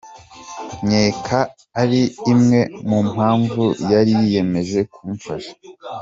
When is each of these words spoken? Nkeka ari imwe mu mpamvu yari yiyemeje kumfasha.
Nkeka 0.85 1.39
ari 1.81 2.01
imwe 2.33 2.59
mu 2.89 2.99
mpamvu 3.11 3.63
yari 3.91 4.11
yiyemeje 4.19 4.79
kumfasha. 4.93 5.51